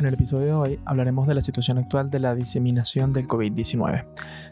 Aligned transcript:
En 0.00 0.06
el 0.06 0.14
episodio 0.14 0.46
de 0.46 0.52
hoy 0.54 0.80
hablaremos 0.86 1.26
de 1.26 1.34
la 1.34 1.42
situación 1.42 1.76
actual 1.76 2.08
de 2.08 2.20
la 2.20 2.34
diseminación 2.34 3.12
del 3.12 3.28
COVID-19, 3.28 4.06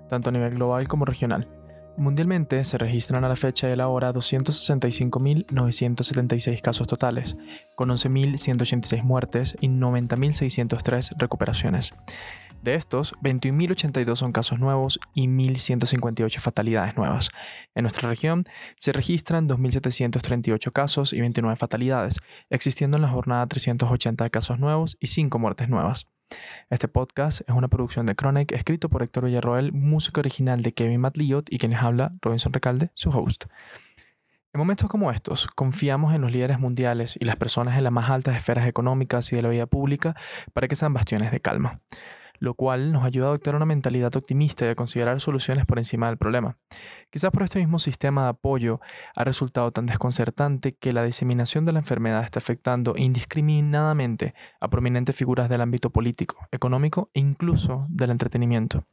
tanto 0.06 0.28
a 0.28 0.32
nivel 0.32 0.50
global 0.50 0.86
como 0.88 1.06
regional. 1.06 1.48
Mundialmente 1.96 2.62
se 2.64 2.76
registran 2.76 3.24
a 3.24 3.30
la 3.30 3.36
fecha 3.36 3.66
de 3.66 3.74
la 3.74 3.88
hora 3.88 4.12
265.976 4.12 6.60
casos 6.60 6.86
totales, 6.86 7.38
con 7.76 7.88
11.186 7.88 9.02
muertes 9.02 9.56
y 9.58 9.68
90.603 9.68 11.14
recuperaciones. 11.16 11.94
De 12.62 12.74
estos, 12.74 13.14
21.082 13.22 14.16
son 14.16 14.32
casos 14.32 14.58
nuevos 14.58 14.98
y 15.14 15.28
1.158 15.28 16.40
fatalidades 16.40 16.96
nuevas. 16.96 17.30
En 17.76 17.82
nuestra 17.82 18.08
región 18.08 18.44
se 18.76 18.92
registran 18.92 19.48
2.738 19.48 20.72
casos 20.72 21.12
y 21.12 21.20
29 21.20 21.56
fatalidades, 21.56 22.16
existiendo 22.50 22.96
en 22.96 23.02
la 23.02 23.08
jornada 23.08 23.46
380 23.46 24.28
casos 24.30 24.58
nuevos 24.58 24.96
y 24.98 25.06
5 25.06 25.38
muertes 25.38 25.68
nuevas. 25.68 26.08
Este 26.68 26.88
podcast 26.88 27.42
es 27.48 27.54
una 27.54 27.68
producción 27.68 28.06
de 28.06 28.16
Chronic 28.16 28.50
escrito 28.52 28.88
por 28.88 29.02
Héctor 29.02 29.26
Villarroel, 29.26 29.72
música 29.72 30.20
original 30.20 30.62
de 30.62 30.72
Kevin 30.74 31.00
Matliot 31.00 31.52
y 31.52 31.58
quienes 31.58 31.80
habla 31.80 32.16
Robinson 32.20 32.52
Recalde, 32.52 32.90
su 32.94 33.10
host. 33.10 33.44
En 34.52 34.58
momentos 34.58 34.88
como 34.88 35.12
estos, 35.12 35.46
confiamos 35.46 36.12
en 36.12 36.22
los 36.22 36.32
líderes 36.32 36.58
mundiales 36.58 37.16
y 37.20 37.24
las 37.24 37.36
personas 37.36 37.78
en 37.78 37.84
las 37.84 37.92
más 37.92 38.10
altas 38.10 38.36
esferas 38.36 38.66
económicas 38.66 39.32
y 39.32 39.36
de 39.36 39.42
la 39.42 39.48
vida 39.48 39.66
pública 39.66 40.16
para 40.52 40.66
que 40.66 40.74
sean 40.74 40.92
bastiones 40.92 41.30
de 41.30 41.40
calma 41.40 41.80
lo 42.38 42.54
cual 42.54 42.92
nos 42.92 43.04
ayuda 43.04 43.26
a 43.26 43.28
adoptar 43.28 43.54
una 43.54 43.66
mentalidad 43.66 44.14
optimista 44.16 44.66
y 44.66 44.68
a 44.68 44.74
considerar 44.74 45.20
soluciones 45.20 45.66
por 45.66 45.78
encima 45.78 46.06
del 46.06 46.18
problema. 46.18 46.58
Quizás 47.10 47.30
por 47.30 47.42
este 47.42 47.58
mismo 47.58 47.78
sistema 47.78 48.24
de 48.24 48.28
apoyo 48.30 48.80
ha 49.16 49.24
resultado 49.24 49.70
tan 49.72 49.86
desconcertante 49.86 50.74
que 50.74 50.92
la 50.92 51.02
diseminación 51.02 51.64
de 51.64 51.72
la 51.72 51.78
enfermedad 51.78 52.24
está 52.24 52.38
afectando 52.38 52.94
indiscriminadamente 52.96 54.34
a 54.60 54.68
prominentes 54.68 55.16
figuras 55.16 55.48
del 55.48 55.60
ámbito 55.60 55.90
político, 55.90 56.36
económico 56.52 57.10
e 57.14 57.20
incluso 57.20 57.86
del 57.88 58.10
entretenimiento. 58.10 58.84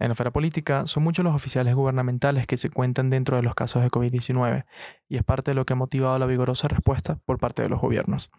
En 0.00 0.08
la 0.08 0.12
esfera 0.12 0.30
política, 0.30 0.86
son 0.86 1.02
muchos 1.02 1.22
los 1.22 1.34
oficiales 1.34 1.74
gubernamentales 1.74 2.46
que 2.46 2.56
se 2.56 2.70
cuentan 2.70 3.10
dentro 3.10 3.36
de 3.36 3.42
los 3.42 3.54
casos 3.54 3.82
de 3.82 3.90
COVID-19, 3.90 4.64
y 5.08 5.16
es 5.16 5.22
parte 5.24 5.50
de 5.50 5.54
lo 5.54 5.66
que 5.66 5.74
ha 5.74 5.76
motivado 5.76 6.18
la 6.18 6.24
vigorosa 6.24 6.68
respuesta 6.68 7.18
por 7.26 7.38
parte 7.38 7.62
de 7.62 7.68
los 7.68 7.82
gobiernos. 7.82 8.30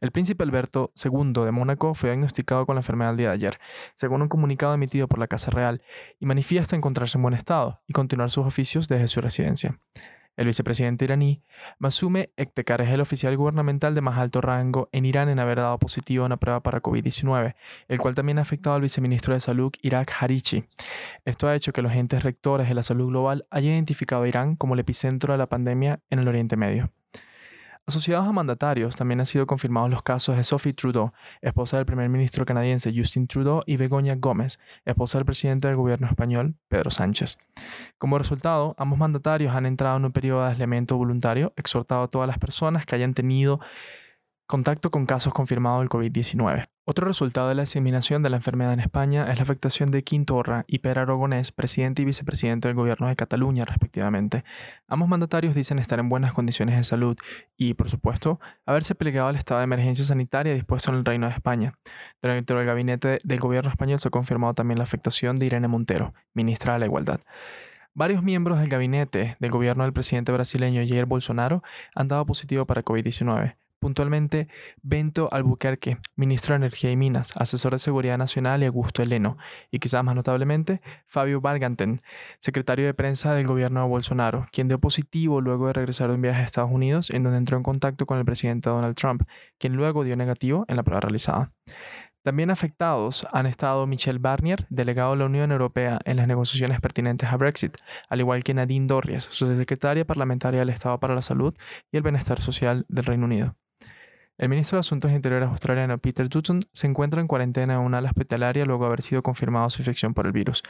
El 0.00 0.12
príncipe 0.12 0.44
Alberto 0.44 0.92
II 1.02 1.44
de 1.44 1.52
Mónaco 1.52 1.94
fue 1.94 2.10
diagnosticado 2.10 2.66
con 2.66 2.76
la 2.76 2.80
enfermedad 2.80 3.12
el 3.12 3.16
día 3.18 3.28
de 3.28 3.34
ayer, 3.34 3.60
según 3.94 4.22
un 4.22 4.28
comunicado 4.28 4.74
emitido 4.74 5.08
por 5.08 5.18
la 5.18 5.26
Casa 5.26 5.50
Real, 5.50 5.82
y 6.18 6.26
manifiesta 6.26 6.76
encontrarse 6.76 7.18
en 7.18 7.22
buen 7.22 7.34
estado 7.34 7.80
y 7.86 7.92
continuar 7.92 8.30
sus 8.30 8.46
oficios 8.46 8.88
desde 8.88 9.08
su 9.08 9.20
residencia. 9.20 9.78
El 10.36 10.46
vicepresidente 10.46 11.04
iraní, 11.04 11.42
Masume 11.78 12.32
Ektekar, 12.38 12.80
es 12.80 12.88
el 12.88 13.02
oficial 13.02 13.36
gubernamental 13.36 13.94
de 13.94 14.00
más 14.00 14.16
alto 14.16 14.40
rango 14.40 14.88
en 14.92 15.04
Irán 15.04 15.28
en 15.28 15.38
haber 15.38 15.58
dado 15.58 15.78
positivo 15.78 16.22
a 16.22 16.26
una 16.26 16.38
prueba 16.38 16.62
para 16.62 16.80
COVID-19, 16.80 17.54
el 17.88 17.98
cual 17.98 18.14
también 18.14 18.38
ha 18.38 18.42
afectado 18.42 18.76
al 18.76 18.80
viceministro 18.80 19.34
de 19.34 19.40
Salud, 19.40 19.70
Irak 19.82 20.14
Harichi. 20.18 20.64
Esto 21.26 21.46
ha 21.46 21.54
hecho 21.54 21.72
que 21.72 21.82
los 21.82 21.92
entes 21.92 22.22
rectores 22.22 22.68
de 22.68 22.74
la 22.74 22.82
salud 22.82 23.08
global 23.08 23.46
hayan 23.50 23.74
identificado 23.74 24.22
a 24.22 24.28
Irán 24.28 24.56
como 24.56 24.72
el 24.72 24.80
epicentro 24.80 25.34
de 25.34 25.38
la 25.38 25.48
pandemia 25.48 26.00
en 26.08 26.20
el 26.20 26.28
Oriente 26.28 26.56
Medio. 26.56 26.90
Asociados 27.90 28.28
a 28.28 28.30
mandatarios, 28.30 28.94
también 28.94 29.18
han 29.18 29.26
sido 29.26 29.48
confirmados 29.48 29.90
los 29.90 30.04
casos 30.04 30.36
de 30.36 30.44
Sophie 30.44 30.72
Trudeau, 30.72 31.10
esposa 31.40 31.76
del 31.76 31.86
primer 31.86 32.08
ministro 32.08 32.44
canadiense 32.44 32.92
Justin 32.94 33.26
Trudeau, 33.26 33.64
y 33.66 33.78
Begoña 33.78 34.14
Gómez, 34.14 34.60
esposa 34.84 35.18
del 35.18 35.24
presidente 35.24 35.66
del 35.66 35.76
gobierno 35.76 36.06
español 36.06 36.54
Pedro 36.68 36.92
Sánchez. 36.92 37.36
Como 37.98 38.16
resultado, 38.16 38.76
ambos 38.78 39.00
mandatarios 39.00 39.56
han 39.56 39.66
entrado 39.66 39.96
en 39.96 40.04
un 40.04 40.12
periodo 40.12 40.42
de 40.42 40.50
aislamiento 40.50 40.96
voluntario, 40.96 41.52
exhortado 41.56 42.02
a 42.02 42.06
todas 42.08 42.28
las 42.28 42.38
personas 42.38 42.86
que 42.86 42.94
hayan 42.94 43.12
tenido 43.12 43.58
contacto 44.46 44.92
con 44.92 45.04
casos 45.04 45.34
confirmados 45.34 45.80
del 45.80 45.88
COVID-19. 45.88 46.68
Otro 46.90 47.06
resultado 47.06 47.48
de 47.48 47.54
la 47.54 47.62
diseminación 47.62 48.24
de 48.24 48.30
la 48.30 48.38
enfermedad 48.38 48.72
en 48.72 48.80
España 48.80 49.30
es 49.30 49.36
la 49.36 49.44
afectación 49.44 49.92
de 49.92 50.02
Quintorra 50.02 50.64
y 50.66 50.80
Pere 50.80 50.98
Aragonés, 50.98 51.52
presidente 51.52 52.02
y 52.02 52.04
vicepresidente 52.04 52.66
del 52.66 52.74
gobierno 52.74 53.06
de 53.06 53.14
Cataluña, 53.14 53.64
respectivamente. 53.64 54.42
Ambos 54.88 55.08
mandatarios 55.08 55.54
dicen 55.54 55.78
estar 55.78 56.00
en 56.00 56.08
buenas 56.08 56.32
condiciones 56.32 56.76
de 56.76 56.82
salud 56.82 57.16
y, 57.56 57.74
por 57.74 57.88
supuesto, 57.88 58.40
haberse 58.66 58.96
plegado 58.96 59.28
al 59.28 59.36
estado 59.36 59.60
de 59.60 59.66
emergencia 59.66 60.04
sanitaria 60.04 60.52
dispuesto 60.52 60.90
en 60.90 60.98
el 60.98 61.04
Reino 61.04 61.28
de 61.28 61.34
España. 61.34 61.74
Dentro 62.22 62.58
del 62.58 62.66
gabinete 62.66 63.20
del 63.22 63.38
gobierno 63.38 63.70
español 63.70 64.00
se 64.00 64.08
ha 64.08 64.10
confirmado 64.10 64.54
también 64.54 64.78
la 64.78 64.82
afectación 64.82 65.36
de 65.36 65.46
Irene 65.46 65.68
Montero, 65.68 66.12
ministra 66.34 66.72
de 66.72 66.80
la 66.80 66.86
Igualdad. 66.86 67.20
Varios 67.94 68.24
miembros 68.24 68.58
del 68.58 68.68
gabinete 68.68 69.36
del 69.38 69.50
gobierno 69.52 69.84
del 69.84 69.92
presidente 69.92 70.32
brasileño 70.32 70.82
Jair 70.84 71.06
Bolsonaro 71.06 71.62
han 71.94 72.08
dado 72.08 72.26
positivo 72.26 72.66
para 72.66 72.82
COVID-19 72.82 73.54
puntualmente 73.80 74.46
Bento 74.82 75.28
Albuquerque, 75.32 75.98
ministro 76.14 76.52
de 76.52 76.58
Energía 76.58 76.92
y 76.92 76.96
Minas, 76.96 77.32
asesor 77.36 77.72
de 77.72 77.78
Seguridad 77.78 78.18
Nacional 78.18 78.62
y 78.62 78.66
Augusto 78.66 79.02
Heleno, 79.02 79.38
y 79.70 79.80
quizás 79.80 80.04
más 80.04 80.14
notablemente 80.14 80.80
Fabio 81.06 81.40
Barganten, 81.40 81.98
secretario 82.38 82.86
de 82.86 82.94
prensa 82.94 83.34
del 83.34 83.46
gobierno 83.46 83.82
de 83.82 83.88
Bolsonaro, 83.88 84.46
quien 84.52 84.68
dio 84.68 84.78
positivo 84.78 85.40
luego 85.40 85.66
de 85.66 85.72
regresar 85.72 86.08
de 86.08 86.14
un 86.14 86.22
viaje 86.22 86.42
a 86.42 86.44
Estados 86.44 86.70
Unidos 86.70 87.10
en 87.10 87.24
donde 87.24 87.38
entró 87.38 87.56
en 87.56 87.64
contacto 87.64 88.06
con 88.06 88.18
el 88.18 88.24
presidente 88.24 88.70
Donald 88.70 88.94
Trump, 88.94 89.22
quien 89.58 89.74
luego 89.74 90.04
dio 90.04 90.16
negativo 90.16 90.64
en 90.68 90.76
la 90.76 90.82
prueba 90.82 91.00
realizada. 91.00 91.52
También 92.22 92.50
afectados 92.50 93.26
han 93.32 93.46
estado 93.46 93.86
Michel 93.86 94.18
Barnier, 94.18 94.66
delegado 94.68 95.12
de 95.12 95.18
la 95.18 95.24
Unión 95.24 95.52
Europea 95.52 96.00
en 96.04 96.18
las 96.18 96.28
negociaciones 96.28 96.78
pertinentes 96.78 97.30
a 97.30 97.36
Brexit, 97.38 97.78
al 98.10 98.20
igual 98.20 98.44
que 98.44 98.52
Nadine 98.52 98.86
Dorries, 98.86 99.24
su 99.24 99.46
secretaria 99.56 100.04
parlamentaria 100.04 100.60
del 100.60 100.68
Estado 100.68 101.00
para 101.00 101.14
la 101.14 101.22
Salud 101.22 101.54
y 101.90 101.96
el 101.96 102.02
Bienestar 102.02 102.42
Social 102.42 102.84
del 102.90 103.06
Reino 103.06 103.24
Unido. 103.24 103.56
El 104.40 104.48
ministro 104.48 104.76
de 104.76 104.80
Asuntos 104.80 105.12
Interiores 105.12 105.50
australiano 105.50 105.98
Peter 105.98 106.26
Dutton 106.26 106.60
se 106.72 106.86
encuentra 106.86 107.20
en 107.20 107.26
cuarentena 107.26 107.74
en 107.74 107.80
una 107.80 107.98
ala 107.98 108.08
hospitalaria 108.08 108.64
luego 108.64 108.84
de 108.84 108.86
haber 108.86 109.02
sido 109.02 109.22
confirmado 109.22 109.68
su 109.68 109.82
infección 109.82 110.14
por 110.14 110.24
el 110.24 110.32
virus. 110.32 110.62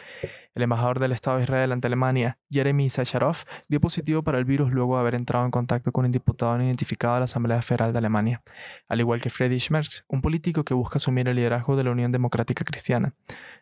El 0.56 0.64
embajador 0.64 0.98
del 0.98 1.12
Estado 1.12 1.36
de 1.36 1.44
Israel 1.44 1.70
ante 1.70 1.86
Alemania, 1.86 2.36
Jeremy 2.50 2.90
Sacharov, 2.90 3.36
dio 3.68 3.80
positivo 3.80 4.24
para 4.24 4.38
el 4.38 4.44
virus 4.44 4.72
luego 4.72 4.96
de 4.96 5.02
haber 5.02 5.14
entrado 5.14 5.44
en 5.44 5.52
contacto 5.52 5.92
con 5.92 6.04
un 6.04 6.10
diputado 6.10 6.58
no 6.58 6.64
identificado 6.64 7.14
de 7.14 7.20
la 7.20 7.24
Asamblea 7.26 7.62
Federal 7.62 7.92
de 7.92 7.98
Alemania, 7.98 8.42
al 8.88 8.98
igual 8.98 9.20
que 9.20 9.30
Friedrich 9.30 9.70
Merz, 9.70 10.02
un 10.08 10.20
político 10.20 10.64
que 10.64 10.74
busca 10.74 10.96
asumir 10.96 11.28
el 11.28 11.36
liderazgo 11.36 11.76
de 11.76 11.84
la 11.84 11.92
Unión 11.92 12.10
Democrática 12.10 12.64
Cristiana. 12.64 13.14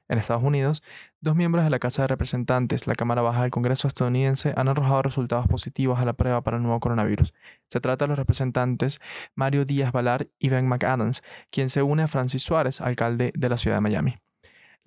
En 0.09 0.17
Estados 0.17 0.43
Unidos, 0.43 0.83
dos 1.21 1.35
miembros 1.37 1.65
de 1.65 1.71
la 1.71 1.79
Casa 1.79 2.03
de 2.03 2.09
Representantes, 2.09 2.87
la 2.87 2.95
Cámara 2.95 3.23
Baja 3.23 3.43
del 3.43 3.51
Congreso 3.51 3.89
estadounidense, 3.89 4.55
han 4.57 4.69
arrojado 4.69 5.03
resultados 5.03 5.47
positivos 5.49 5.99
a 5.99 6.05
la 6.05 6.13
prueba 6.13 6.43
para 6.43 6.57
el 6.57 6.63
nuevo 6.63 6.81
coronavirus. 6.81 7.35
Se 7.69 7.81
trata 7.81 8.05
de 8.05 8.11
los 8.11 8.19
representantes 8.19 9.01
Mario 9.35 9.65
Díaz 9.65 9.93
Valar 9.93 10.29
y 10.39 10.49
Ben 10.49 10.69
McAdams, 10.69 11.23
quien 11.51 11.71
se 11.71 11.83
une 11.83 12.05
a 12.05 12.09
Francis 12.09 12.43
Suárez, 12.43 12.81
alcalde 12.81 13.33
de 13.35 13.49
la 13.49 13.57
ciudad 13.57 13.79
de 13.79 13.81
Miami. 13.81 14.28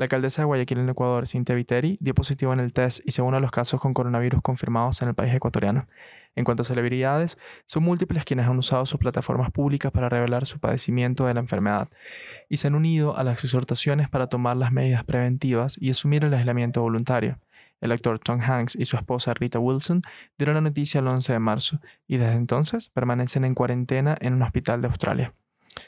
La 0.02 0.06
alcaldesa 0.06 0.42
de 0.42 0.48
Guayaquil 0.48 0.80
en 0.80 0.90
Ecuador, 0.90 1.28
Cintia 1.28 1.54
Viteri, 1.54 2.00
dio 2.02 2.16
positivo 2.16 2.52
en 2.54 2.60
el 2.60 2.74
test 2.74 3.02
y 3.06 3.12
se 3.12 3.22
une 3.22 3.38
a 3.38 3.40
los 3.40 3.52
casos 3.52 3.80
con 3.80 3.94
coronavirus 3.94 4.42
confirmados 4.42 5.00
en 5.04 5.10
el 5.10 5.14
país 5.14 5.32
ecuatoriano. 5.32 5.86
En 6.36 6.44
cuanto 6.44 6.64
a 6.64 6.66
celebridades, 6.66 7.38
son 7.68 7.84
múltiples 7.84 8.26
quienes 8.26 8.48
han 8.48 8.58
usado 8.58 8.88
sus 8.88 9.00
plataformas 9.00 9.52
públicas 9.52 9.92
para 9.92 10.10
revelar 10.10 10.48
su 10.48 10.58
padecimiento 10.58 11.28
de 11.28 11.36
la 11.36 11.42
enfermedad 11.42 11.88
y 12.50 12.58
se 12.58 12.66
han 12.66 12.74
unido 12.74 13.16
a 13.16 13.24
las 13.24 13.44
exhortaciones 13.44 14.10
para 14.10 14.26
tomar 14.26 14.58
las 14.58 14.72
medidas 14.72 15.04
preventivas 15.04 15.78
y 15.80 15.92
asumir 15.92 16.26
el 16.26 16.34
aislamiento 16.34 16.82
voluntario. 16.82 17.38
El 17.80 17.92
actor 17.92 18.18
Tom 18.18 18.42
Hanks 18.42 18.76
y 18.76 18.86
su 18.86 18.98
esposa 18.98 19.36
Rita 19.36 19.60
Wilson 19.60 20.02
dieron 20.36 20.56
la 20.56 20.62
noticia 20.62 20.98
el 21.02 21.08
11 21.10 21.32
de 21.32 21.38
marzo 21.40 21.80
y 22.08 22.18
desde 22.18 22.38
entonces 22.38 22.90
permanecen 22.90 23.46
en 23.46 23.54
cuarentena 23.54 24.18
en 24.20 24.34
un 24.34 24.42
hospital 24.42 24.82
de 24.82 24.88
Australia. 24.88 25.34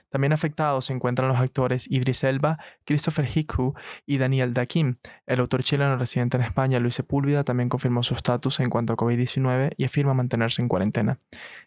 También 0.10 0.34
afectados 0.34 0.86
se 0.86 0.94
encuentran 0.94 1.28
los 1.30 1.38
actores 1.38 1.90
Idris 1.90 2.24
Elba, 2.24 2.58
Christopher 2.86 3.28
Hicku 3.34 3.74
y 4.06 4.18
Daniel 4.18 4.54
Dakim. 4.54 4.98
El 5.26 5.40
autor 5.40 5.64
chileno 5.64 5.98
residente 5.98 6.38
en 6.38 6.44
España, 6.44 6.80
Luis 6.80 6.96
Sepúlveda, 6.96 7.44
también 7.44 7.70
confirmó 7.70 8.04
su 8.04 8.14
estatus 8.14 8.60
en 8.60 8.70
cuanto 8.70 8.94
a 8.94 8.98
COVID-19 8.98 9.74
y 9.78 9.86
afirma 9.86 10.14
mantenerse 10.14 10.62
en 10.62 10.68
cuarentena. 10.68 11.20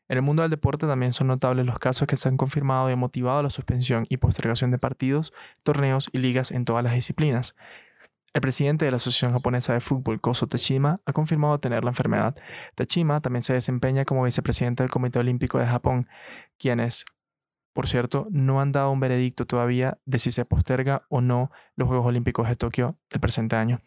En 0.08 0.16
el 0.18 0.22
mundo 0.22 0.42
del 0.42 0.50
deporte 0.50 0.86
también 0.86 1.12
son 1.12 1.26
notables 1.26 1.66
los 1.66 1.78
casos 1.78 2.06
que 2.06 2.16
se 2.16 2.28
han 2.28 2.36
confirmado 2.36 2.90
y 2.90 2.96
motivado 2.96 3.42
la 3.42 3.50
suspensión 3.50 4.06
y 4.08 4.18
postergación 4.18 4.70
de 4.70 4.78
partidos, 4.78 5.32
torneos 5.62 6.08
y 6.12 6.18
ligas 6.18 6.50
en 6.50 6.64
todas 6.64 6.84
las 6.84 6.94
disciplinas. 6.94 7.54
El 8.36 8.42
presidente 8.42 8.84
de 8.84 8.90
la 8.90 8.98
Asociación 8.98 9.32
Japonesa 9.32 9.72
de 9.72 9.80
Fútbol, 9.80 10.20
Koso 10.20 10.46
Tachima, 10.46 11.00
ha 11.06 11.14
confirmado 11.14 11.58
tener 11.58 11.84
la 11.84 11.90
enfermedad. 11.90 12.36
Tachima 12.74 13.22
también 13.22 13.40
se 13.40 13.54
desempeña 13.54 14.04
como 14.04 14.24
vicepresidente 14.24 14.82
del 14.82 14.90
Comité 14.90 15.20
Olímpico 15.20 15.58
de 15.58 15.66
Japón, 15.66 16.06
quienes 16.58 17.06
por 17.76 17.88
cierto, 17.88 18.26
no 18.30 18.62
han 18.62 18.72
dado 18.72 18.90
un 18.90 19.00
veredicto 19.00 19.44
todavía 19.44 19.98
de 20.06 20.18
si 20.18 20.30
se 20.30 20.46
posterga 20.46 21.02
o 21.10 21.20
no 21.20 21.50
los 21.74 21.86
Juegos 21.86 22.06
Olímpicos 22.06 22.48
de 22.48 22.56
Tokio 22.56 22.96
del 23.10 23.20
presente 23.20 23.54
año. 23.54 23.80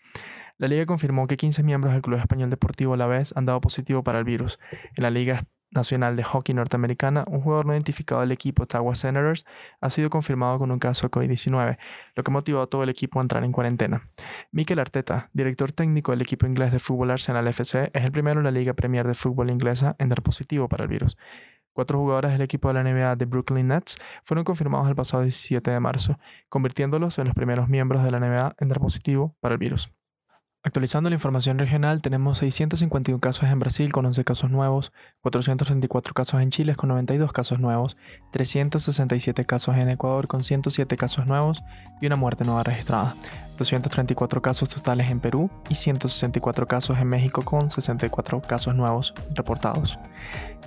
La 0.59 0.67
liga 0.67 0.85
confirmó 0.85 1.25
que 1.25 1.37
15 1.37 1.63
miembros 1.63 1.93
del 1.93 2.03
Club 2.03 2.19
Español 2.19 2.51
Deportivo 2.51 2.95
La 2.95 3.07
Vez 3.07 3.33
han 3.35 3.47
dado 3.47 3.59
positivo 3.61 4.03
para 4.03 4.19
el 4.19 4.25
virus. 4.25 4.59
En 4.95 5.01
la 5.01 5.09
Liga 5.09 5.47
Nacional 5.71 6.15
de 6.15 6.23
Hockey 6.23 6.53
Norteamericana, 6.53 7.25
un 7.27 7.41
jugador 7.41 7.65
no 7.65 7.73
identificado 7.73 8.21
del 8.21 8.31
equipo 8.31 8.61
Ottawa 8.61 8.93
Senators 8.93 9.47
ha 9.81 9.89
sido 9.89 10.11
confirmado 10.11 10.59
con 10.59 10.69
un 10.69 10.77
caso 10.77 11.07
de 11.07 11.11
COVID-19, 11.11 11.79
lo 12.13 12.23
que 12.23 12.31
motivó 12.31 12.61
a 12.61 12.67
todo 12.67 12.83
el 12.83 12.89
equipo 12.89 13.17
a 13.17 13.23
entrar 13.23 13.43
en 13.43 13.51
cuarentena. 13.51 14.07
Mikel 14.51 14.77
Arteta, 14.77 15.31
director 15.33 15.71
técnico 15.71 16.11
del 16.11 16.21
equipo 16.21 16.45
inglés 16.45 16.71
de 16.71 16.77
fútbol 16.77 17.09
Arsenal 17.09 17.47
FC, 17.47 17.89
es 17.91 18.05
el 18.05 18.11
primero 18.11 18.39
en 18.39 18.43
la 18.43 18.51
Liga 18.51 18.75
Premier 18.75 19.07
de 19.07 19.15
Fútbol 19.15 19.49
Inglesa 19.49 19.95
en 19.97 20.09
dar 20.09 20.21
positivo 20.21 20.69
para 20.69 20.83
el 20.83 20.89
virus. 20.89 21.17
Cuatro 21.79 21.97
jugadores 21.97 22.33
del 22.33 22.41
equipo 22.41 22.67
de 22.67 22.73
la 22.73 22.83
NBA 22.83 23.15
de 23.15 23.23
Brooklyn 23.23 23.69
Nets 23.69 23.97
fueron 24.25 24.43
confirmados 24.43 24.89
el 24.89 24.95
pasado 24.95 25.23
17 25.23 25.71
de 25.71 25.79
marzo, 25.79 26.19
convirtiéndolos 26.49 27.17
en 27.19 27.27
los 27.27 27.33
primeros 27.33 27.69
miembros 27.69 28.03
de 28.03 28.11
la 28.11 28.19
NBA 28.19 28.57
en 28.59 28.67
dar 28.67 28.81
positivo 28.81 29.37
para 29.39 29.53
el 29.53 29.59
virus. 29.59 29.89
Actualizando 30.69 31.09
la 31.09 31.15
información 31.15 31.57
regional, 31.57 31.99
tenemos 32.03 32.37
651 32.37 33.19
casos 33.19 33.49
en 33.49 33.57
Brasil 33.57 33.91
con 33.91 34.05
11 34.05 34.23
casos 34.23 34.51
nuevos, 34.51 34.93
434 35.23 36.13
casos 36.13 36.41
en 36.43 36.51
Chile 36.51 36.75
con 36.75 36.89
92 36.89 37.33
casos 37.33 37.57
nuevos, 37.57 37.97
367 38.33 39.45
casos 39.45 39.75
en 39.77 39.89
Ecuador 39.89 40.27
con 40.27 40.43
107 40.43 40.95
casos 40.95 41.25
nuevos 41.25 41.63
y 41.99 42.05
una 42.05 42.17
muerte 42.17 42.45
nueva 42.45 42.61
registrada, 42.61 43.15
234 43.57 44.43
casos 44.43 44.69
totales 44.69 45.09
en 45.09 45.19
Perú 45.19 45.49
y 45.69 45.73
164 45.73 46.67
casos 46.67 46.99
en 46.99 47.07
México 47.07 47.41
con 47.41 47.71
64 47.71 48.39
casos 48.41 48.75
nuevos 48.75 49.15
reportados. 49.33 49.97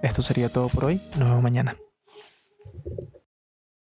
Esto 0.03 0.21
sería 0.21 0.49
todo 0.49 0.69
por 0.69 0.87
hoy, 0.87 1.01
nos 1.17 1.29
vemos 1.29 1.45
mañana. 1.45 1.77